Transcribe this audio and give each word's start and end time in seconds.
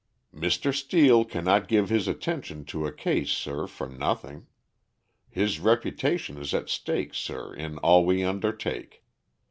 "Mr. 0.33 0.73
Steel 0.75 1.23
can 1.23 1.45
not 1.45 1.67
give 1.67 1.89
his 1.91 2.07
attention 2.07 2.65
to 2.65 2.87
a 2.87 2.91
case, 2.91 3.29
sir, 3.29 3.67
for 3.67 3.87
nothing. 3.87 4.47
His 5.29 5.59
reputation 5.59 6.39
is 6.39 6.55
at 6.55 6.69
stake, 6.69 7.13
sir, 7.13 7.53
in 7.53 7.77
all 7.77 8.03
we 8.03 8.23
undertake. 8.23 9.03